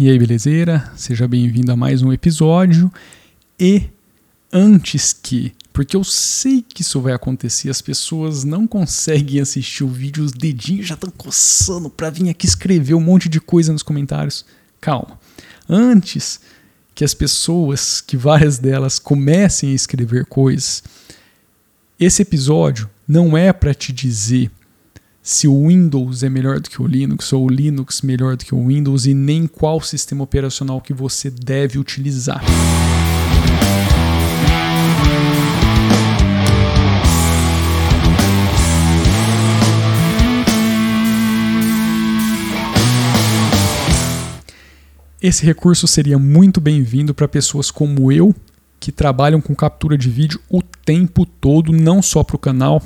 [0.00, 0.90] E aí, belezeira?
[0.96, 2.90] Seja bem-vindo a mais um episódio.
[3.58, 3.90] E
[4.50, 9.88] antes que, porque eu sei que isso vai acontecer, as pessoas não conseguem assistir o
[9.88, 13.82] vídeo, os dedinhos já estão coçando para vir aqui escrever um monte de coisa nos
[13.82, 14.46] comentários.
[14.80, 15.20] Calma.
[15.68, 16.40] Antes
[16.94, 20.82] que as pessoas, que várias delas comecem a escrever coisas,
[21.98, 24.50] esse episódio não é para te dizer
[25.22, 28.54] se o Windows é melhor do que o Linux ou o Linux melhor do que
[28.54, 32.42] o Windows e nem qual sistema operacional que você deve utilizar.
[45.22, 48.34] Esse recurso seria muito bem-vindo para pessoas como eu,
[48.80, 52.82] que trabalham com captura de vídeo o tempo todo, não só para o canal,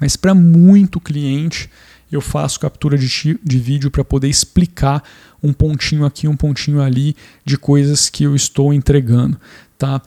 [0.00, 1.70] mas para muito cliente,
[2.10, 5.02] eu faço captura de, de vídeo para poder explicar
[5.42, 7.14] um pontinho aqui, um pontinho ali
[7.44, 9.38] de coisas que eu estou entregando,
[9.76, 10.00] tá?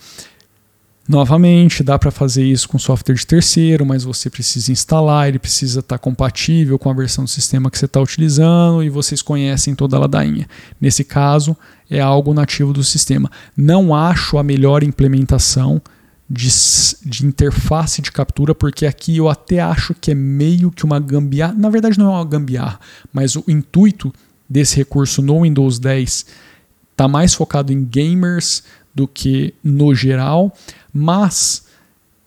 [1.08, 5.80] Novamente, dá para fazer isso com software de terceiro, mas você precisa instalar, ele precisa
[5.82, 9.76] estar tá compatível com a versão do sistema que você está utilizando e vocês conhecem
[9.76, 10.48] toda a ladainha.
[10.80, 11.58] Nesse caso,
[11.90, 13.30] é algo nativo do sistema.
[13.58, 15.82] Não acho a melhor implementação,
[16.32, 16.48] de,
[17.04, 21.54] de, interface de captura, porque aqui eu até acho que é meio que uma gambiarra.
[21.54, 22.80] Na verdade, não é uma gambiarra,
[23.12, 24.14] mas o intuito
[24.50, 26.26] desse recurso no Windows 10
[26.92, 28.64] está mais focado em gamers
[28.96, 30.56] do que no geral,
[30.94, 31.66] mas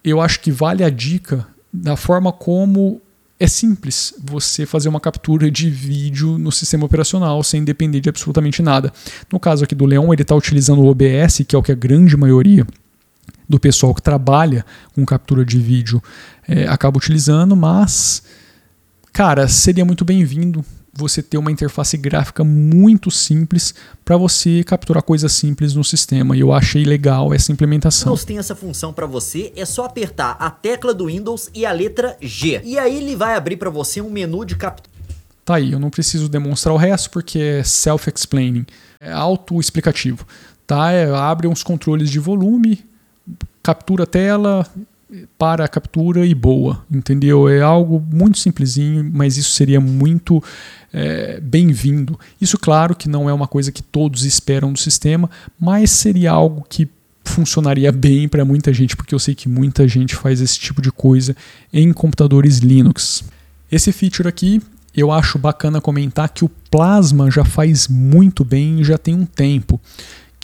[0.02, 3.00] eu acho que vale a dica da forma como
[3.41, 8.61] é simples você fazer uma captura de vídeo no sistema operacional sem depender de absolutamente
[8.61, 8.92] nada.
[9.33, 11.74] No caso aqui do Leão, ele está utilizando o OBS, que é o que a
[11.74, 12.66] grande maioria
[13.48, 14.64] do pessoal que trabalha
[14.94, 16.02] com captura de vídeo
[16.48, 18.22] é, acaba utilizando, mas,
[19.12, 20.64] cara, seria muito bem-vindo
[20.96, 26.36] você ter uma interface gráfica muito simples para você capturar coisas simples no sistema.
[26.36, 28.12] E eu achei legal essa implementação.
[28.12, 31.72] Windows tem essa função para você, é só apertar a tecla do Windows e a
[31.72, 32.60] letra G.
[32.64, 34.94] E aí ele vai abrir para você um menu de captura.
[35.44, 38.64] Tá aí, eu não preciso demonstrar o resto porque é self-explaining,
[38.98, 40.27] é auto-explicativo.
[40.66, 40.90] Tá?
[40.92, 42.83] É, abre uns controles de volume,
[43.62, 44.67] captura a tela,
[45.39, 47.48] para a captura e boa, entendeu?
[47.48, 50.42] É algo muito simplesinho, mas isso seria muito
[50.92, 52.18] é, bem-vindo.
[52.40, 56.64] Isso, claro, que não é uma coisa que todos esperam do sistema, mas seria algo
[56.68, 56.89] que
[57.24, 60.90] funcionaria bem para muita gente, porque eu sei que muita gente faz esse tipo de
[60.90, 61.36] coisa
[61.73, 63.24] em computadores Linux.
[63.70, 64.61] Esse feature aqui
[64.96, 69.80] eu acho bacana comentar que o Plasma já faz muito bem já tem um tempo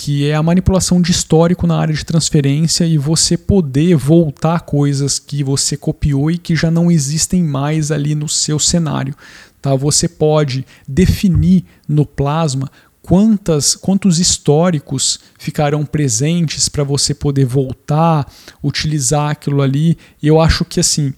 [0.00, 5.18] que é a manipulação de histórico na área de transferência e você poder voltar coisas
[5.18, 9.14] que você copiou e que já não existem mais ali no seu cenário.
[9.60, 9.74] Tá?
[9.74, 12.70] Você pode definir no plasma
[13.02, 18.26] quantas, quantos históricos ficarão presentes para você poder voltar,
[18.64, 19.98] utilizar aquilo ali.
[20.22, 21.12] E eu acho que assim,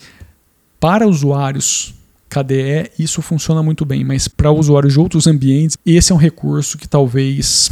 [0.80, 1.94] para usuários
[2.28, 6.76] KDE, isso funciona muito bem, mas para usuários de outros ambientes, esse é um recurso
[6.76, 7.70] que talvez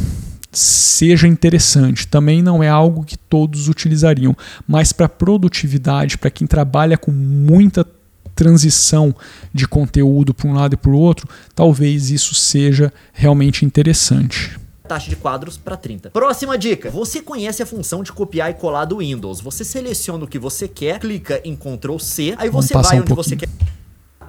[0.51, 2.07] seja interessante.
[2.07, 4.35] Também não é algo que todos utilizariam,
[4.67, 7.85] mas para produtividade, para quem trabalha com muita
[8.35, 9.13] transição
[9.53, 14.59] de conteúdo para um lado e para o outro, talvez isso seja realmente interessante
[14.91, 16.09] taxa de quadros para 30.
[16.09, 16.89] Próxima dica.
[16.89, 19.39] Você conhece a função de copiar e colar do Windows.
[19.39, 23.07] Você seleciona o que você quer, clica em Ctrl C, aí você vai um onde
[23.07, 23.23] pouquinho.
[23.23, 23.47] você quer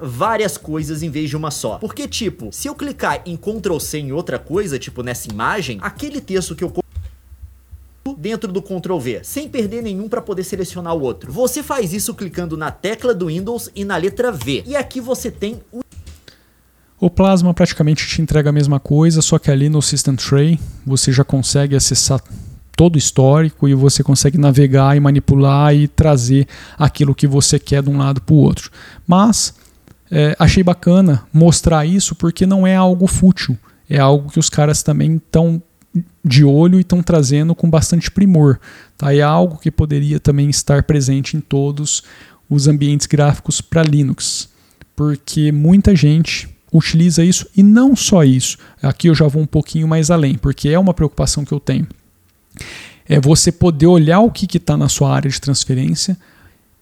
[0.01, 1.77] várias coisas em vez de uma só.
[1.77, 6.19] Porque, tipo, se eu clicar em Ctrl C em outra coisa, tipo nessa imagem, aquele
[6.21, 6.71] texto que eu
[8.17, 11.31] dentro do Ctrl V, sem perder nenhum para poder selecionar o outro.
[11.31, 14.63] Você faz isso clicando na tecla do Windows e na letra V.
[14.65, 15.83] E aqui você tem o
[16.99, 21.11] o Plasma praticamente te entrega a mesma coisa, só que ali no System Tray você
[21.11, 22.21] já consegue acessar
[22.77, 27.83] todo o histórico e você consegue navegar e manipular e trazer aquilo que você quer
[27.83, 28.71] de um lado para o outro.
[29.05, 29.53] Mas
[30.15, 33.57] é, achei bacana mostrar isso porque não é algo fútil,
[33.89, 35.59] é algo que os caras também estão
[36.23, 38.59] de olho e estão trazendo com bastante primor.
[38.95, 39.13] Tá?
[39.13, 42.03] É algo que poderia também estar presente em todos
[42.47, 44.49] os ambientes gráficos para Linux,
[44.95, 48.59] porque muita gente utiliza isso e não só isso.
[48.83, 51.87] Aqui eu já vou um pouquinho mais além, porque é uma preocupação que eu tenho.
[53.09, 56.15] É você poder olhar o que está na sua área de transferência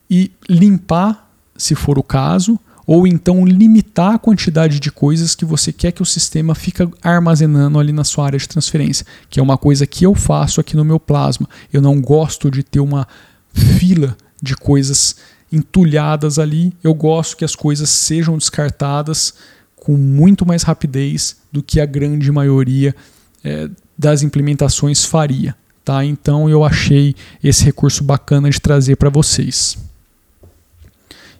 [0.09, 2.59] e limpar, se for o caso,
[2.91, 7.79] ou então limitar a quantidade de coisas que você quer que o sistema fica armazenando
[7.79, 10.83] ali na sua área de transferência, que é uma coisa que eu faço aqui no
[10.83, 11.47] meu plasma.
[11.71, 13.07] Eu não gosto de ter uma
[13.53, 15.15] fila de coisas
[15.49, 16.73] entulhadas ali.
[16.83, 19.35] Eu gosto que as coisas sejam descartadas
[19.73, 22.93] com muito mais rapidez do que a grande maioria
[23.41, 25.55] é, das implementações faria.
[25.85, 26.03] Tá?
[26.03, 29.77] Então eu achei esse recurso bacana de trazer para vocês.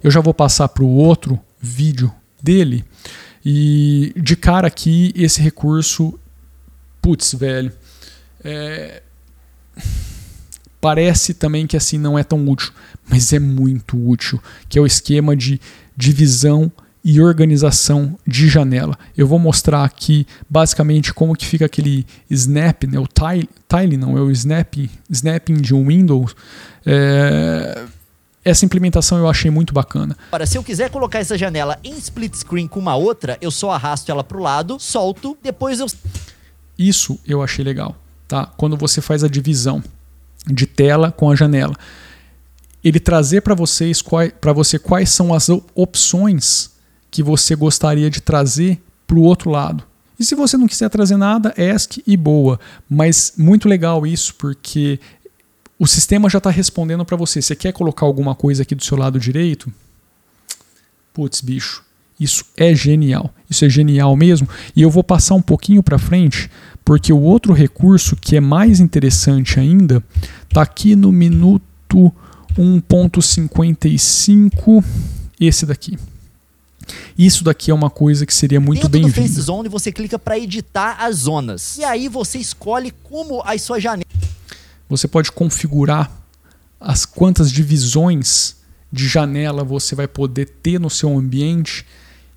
[0.04, 2.12] Eu já vou passar para o outro vídeo
[2.42, 2.84] dele
[3.46, 6.20] e de cara aqui esse recurso,
[7.02, 7.72] putz, velho,
[8.44, 9.02] é,
[10.80, 12.72] parece também que assim não é tão útil,
[13.08, 15.62] mas é muito útil, que é o esquema de
[15.96, 16.72] divisão
[17.04, 18.98] e organização de janela.
[19.18, 24.18] Eu vou mostrar aqui basicamente como que fica aquele snap, né, o tile, tile não,
[24.18, 24.76] é o snap,
[25.10, 26.36] snapping de um Windows.
[26.86, 27.86] É,
[28.44, 30.18] essa implementação eu achei muito bacana.
[30.28, 33.72] Agora, se eu quiser colocar essa janela em split screen com uma outra, eu só
[33.72, 35.88] arrasto ela para o lado, solto, depois eu...
[36.78, 37.96] Isso eu achei legal,
[38.28, 38.46] tá?
[38.58, 39.84] Quando você faz a divisão
[40.48, 41.76] de tela com a janela.
[42.84, 44.02] Ele trazer para vocês
[44.40, 46.72] para você quais são as opções
[47.12, 49.84] que você gostaria de trazer para o outro lado.
[50.20, 52.60] E se você não quiser trazer nada, ESC e boa.
[52.90, 55.00] Mas muito legal isso, porque
[55.82, 57.42] o sistema já está respondendo para você.
[57.42, 59.74] Você quer colocar alguma coisa aqui do seu lado direito?
[61.12, 61.84] Putz, bicho,
[62.20, 63.34] isso é genial.
[63.50, 64.48] Isso é genial mesmo.
[64.76, 66.52] E eu vou passar um pouquinho para frente,
[66.86, 70.04] porque o outro recurso que é mais interessante ainda
[70.48, 72.14] está aqui no minuto
[72.56, 74.86] 1.55,
[75.40, 75.98] esse daqui.
[77.18, 79.16] Isso daqui é uma coisa que seria muito bem-vinda.
[79.16, 81.80] Dentro do Face Zone você clica para editar as zonas.
[81.80, 84.11] E aí você escolhe como as suas janelas.
[84.92, 86.12] Você pode configurar
[86.78, 88.58] as quantas divisões
[88.92, 91.86] de janela você vai poder ter no seu ambiente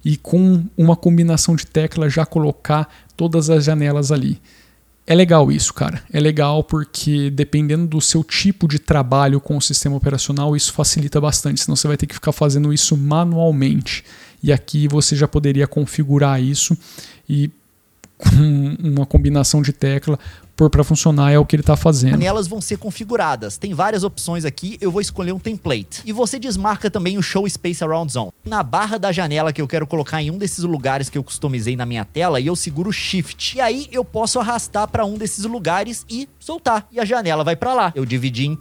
[0.04, 4.40] e com uma combinação de tecla já colocar todas as janelas ali.
[5.04, 6.00] É legal isso, cara.
[6.12, 11.20] É legal porque dependendo do seu tipo de trabalho com o sistema operacional, isso facilita
[11.20, 14.04] bastante, senão você vai ter que ficar fazendo isso manualmente.
[14.40, 16.78] E aqui você já poderia configurar isso
[17.28, 17.50] e
[18.16, 20.16] com uma combinação de tecla
[20.56, 22.12] por para funcionar é o que ele está fazendo.
[22.12, 23.56] Janelas vão ser configuradas.
[23.56, 26.02] Tem várias opções aqui, eu vou escolher um template.
[26.04, 28.32] E você desmarca também o Show Space Around Zone.
[28.44, 31.76] Na barra da janela que eu quero colocar em um desses lugares que eu customizei
[31.76, 33.56] na minha tela, e eu seguro Shift.
[33.56, 36.86] E aí eu posso arrastar para um desses lugares e soltar.
[36.92, 37.92] E a janela vai para lá.
[37.94, 38.58] Eu dividi em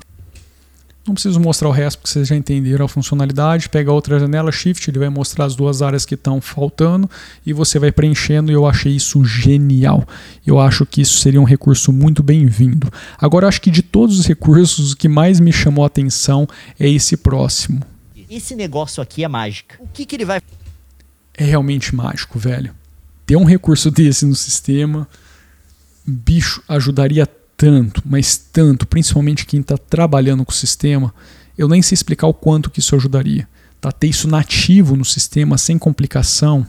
[1.05, 3.67] não preciso mostrar o resto porque vocês já entenderam a funcionalidade.
[3.67, 7.09] Pega outra janela, Shift, ele vai mostrar as duas áreas que estão faltando
[7.45, 10.07] e você vai preenchendo e eu achei isso genial.
[10.47, 12.91] Eu acho que isso seria um recurso muito bem-vindo.
[13.17, 16.47] Agora, acho que de todos os recursos, o que mais me chamou a atenção
[16.79, 17.81] é esse próximo.
[18.29, 19.75] Esse negócio aqui é mágica.
[19.81, 20.41] O que, que ele vai...
[21.33, 22.73] É realmente mágico, velho.
[23.25, 25.05] Ter um recurso desse no sistema,
[26.05, 27.42] bicho, ajudaria tanto,
[28.05, 31.13] mas tanto, principalmente quem está trabalhando com o sistema,
[31.57, 33.47] eu nem sei explicar o quanto que isso ajudaria.
[33.79, 33.91] Tá?
[33.91, 36.65] Ter isso nativo no sistema, sem complicação,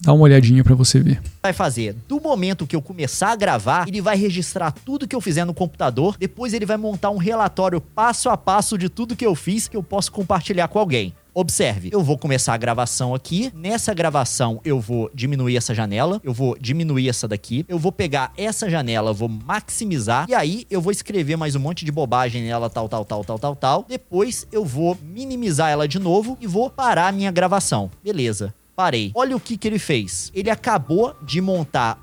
[0.00, 1.22] dá uma olhadinha para você ver.
[1.42, 5.20] Vai fazer, do momento que eu começar a gravar, ele vai registrar tudo que eu
[5.20, 9.26] fizer no computador, depois ele vai montar um relatório passo a passo de tudo que
[9.26, 11.14] eu fiz que eu posso compartilhar com alguém.
[11.32, 13.52] Observe, eu vou começar a gravação aqui.
[13.54, 18.32] Nessa gravação, eu vou diminuir essa janela, eu vou diminuir essa daqui, eu vou pegar
[18.36, 22.68] essa janela, vou maximizar, e aí eu vou escrever mais um monte de bobagem nela,
[22.68, 23.86] tal, tal, tal, tal, tal, tal.
[23.88, 27.90] Depois eu vou minimizar ela de novo e vou parar a minha gravação.
[28.02, 29.12] Beleza, parei.
[29.14, 30.32] Olha o que, que ele fez.
[30.34, 31.98] Ele acabou de montar.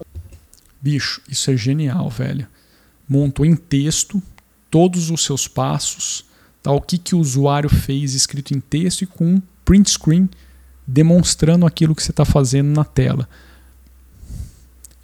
[0.81, 2.47] Bicho, isso é genial, velho.
[3.09, 4.21] Montou em texto
[4.71, 6.26] todos os seus passos
[6.61, 6.71] Tá?
[6.71, 10.29] O que, que o usuário fez escrito em texto e com um print screen
[10.87, 13.27] demonstrando aquilo que você está fazendo na tela.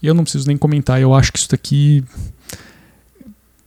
[0.02, 2.04] Eu não preciso nem comentar, eu acho que isso daqui.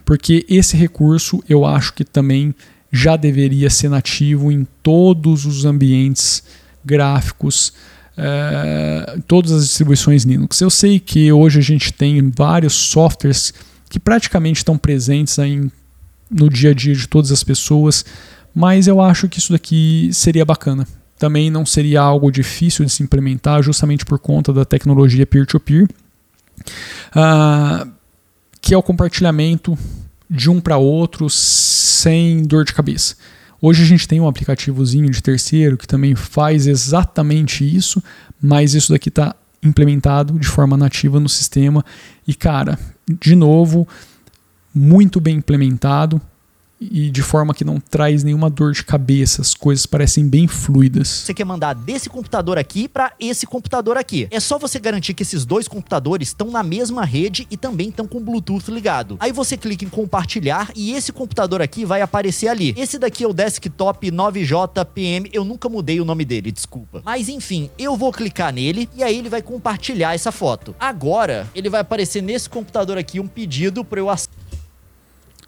[0.05, 2.55] porque esse recurso eu acho que também
[2.93, 6.43] já deveria ser nativo em todos os ambientes
[6.85, 7.73] gráficos.
[8.17, 10.59] Uh, todas as distribuições Linux.
[10.63, 13.53] Eu sei que hoje a gente tem vários softwares
[13.91, 15.71] que praticamente estão presentes em
[16.31, 18.05] no dia a dia de todas as pessoas,
[18.55, 20.87] mas eu acho que isso daqui seria bacana.
[21.19, 27.87] Também não seria algo difícil de se implementar, justamente por conta da tecnologia peer-to-peer, -peer,
[27.87, 27.91] uh,
[28.61, 29.79] que é o compartilhamento
[30.29, 33.15] de um para outro sem dor de cabeça.
[33.61, 38.03] Hoje a gente tem um aplicativozinho de terceiro que também faz exatamente isso,
[38.41, 41.85] mas isso daqui está implementado de forma nativa no sistema.
[42.27, 42.79] E cara,
[43.21, 43.89] de novo,
[44.77, 46.21] muito bem implementado.
[46.81, 51.09] e de forma que não traz nenhuma dor de cabeça, as coisas parecem bem fluidas.
[51.09, 54.29] Você quer mandar desse computador aqui para esse computador aqui.
[54.31, 58.07] É só você garantir que esses dois computadores estão na mesma rede e também estão
[58.07, 59.17] com Bluetooth ligado.
[59.21, 62.75] Aí você clica em compartilhar e esse computador aqui vai aparecer ali.
[62.77, 67.01] Esse daqui é o desktop 9J PM, eu nunca mudei o nome dele, desculpa.
[67.05, 70.75] Mas enfim, eu vou clicar nele e aí ele vai compartilhar essa foto.
[70.79, 74.11] Agora, ele vai aparecer nesse computador aqui um pedido para eu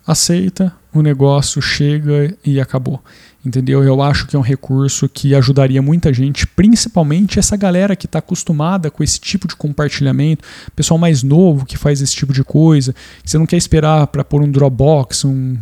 [0.08, 2.98] aceita, o negócio chega e acabou.
[3.44, 3.84] Entendeu?
[3.84, 8.18] Eu acho que é um recurso que ajudaria muita gente, principalmente essa galera que está
[8.18, 10.42] acostumada com esse tipo de compartilhamento,
[10.74, 12.94] pessoal mais novo que faz esse tipo de coisa.
[13.24, 15.56] Você não quer esperar para pôr um Dropbox, um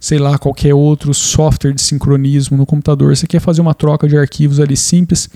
[0.00, 3.14] sei lá, qualquer outro software de sincronismo no computador.
[3.14, 5.28] Você quer fazer uma troca de arquivos ali simples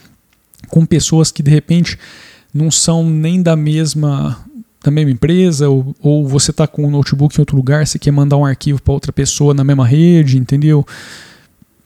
[0.69, 1.99] com pessoas que de repente
[2.53, 4.39] não são nem da mesma
[4.85, 8.11] da mesma empresa, ou, ou você está com um notebook em outro lugar, você quer
[8.11, 10.87] mandar um arquivo para outra pessoa na mesma rede, entendeu?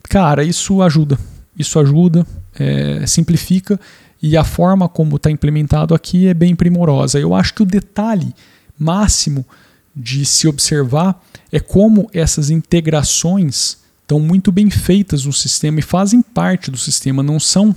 [0.09, 1.17] Cara, isso ajuda.
[1.57, 2.27] Isso ajuda,
[2.59, 3.81] é, simplifica
[4.23, 7.19] e a forma como está implementado aqui é bem primorosa.
[7.19, 8.35] Eu acho que o detalhe
[8.77, 9.47] máximo
[9.95, 16.23] de se observar é como essas integrações estão muito bem feitas no sistema e fazem
[16.23, 17.75] parte do sistema, não são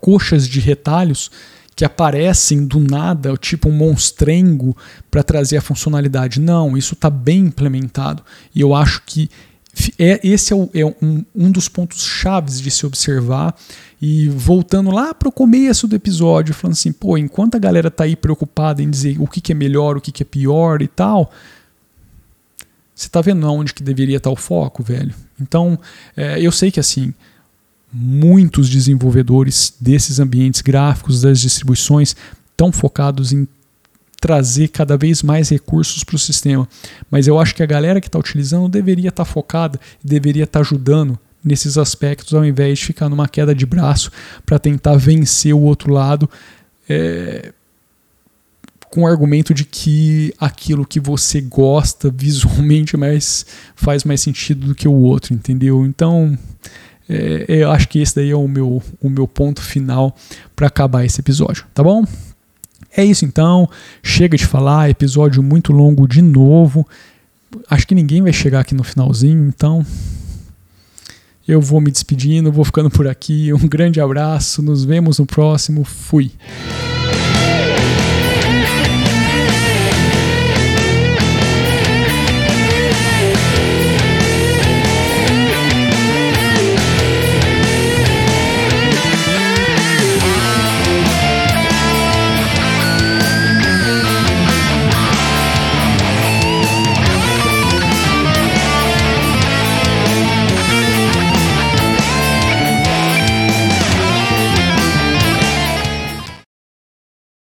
[0.00, 1.30] coxas de retalhos
[1.74, 4.76] que aparecem do nada, tipo um monstrengo,
[5.10, 6.40] para trazer a funcionalidade.
[6.40, 8.22] Não, isso está bem implementado.
[8.54, 9.30] E eu acho que
[9.98, 13.54] é, esse é, o, é um, um, dos pontos chaves de se observar.
[14.02, 18.04] E voltando lá para o começo do episódio, falando assim, pô, enquanto a galera está
[18.04, 20.88] aí preocupada em dizer o que, que é melhor, o que, que é pior e
[20.88, 21.30] tal,
[22.94, 25.14] você está vendo onde que deveria estar tá o foco, velho?
[25.40, 25.78] Então,
[26.16, 27.14] é, eu sei que assim,
[27.92, 32.14] muitos desenvolvedores desses ambientes gráficos, das distribuições,
[32.50, 33.48] estão focados em
[34.20, 36.68] trazer cada vez mais recursos para o sistema.
[37.10, 40.60] Mas eu acho que a galera que está utilizando deveria estar tá focada, deveria estar
[40.60, 44.12] tá ajudando nesses aspectos, ao invés de ficar numa queda de braço
[44.44, 46.28] para tentar vencer o outro lado.
[46.88, 47.52] É,
[48.90, 54.74] com o argumento de que aquilo que você gosta visualmente mais faz mais sentido do
[54.74, 55.86] que o outro, entendeu?
[55.86, 56.36] Então,
[57.12, 60.14] é, eu acho que esse daí é o meu, o meu ponto final
[60.54, 62.04] para acabar esse episódio, tá bom?
[62.96, 63.68] É isso então,
[64.00, 66.86] chega de falar, episódio muito longo de novo.
[67.68, 69.84] Acho que ninguém vai chegar aqui no finalzinho, então
[71.48, 73.52] eu vou me despedindo, vou ficando por aqui.
[73.52, 75.82] Um grande abraço, nos vemos no próximo.
[75.82, 76.30] Fui.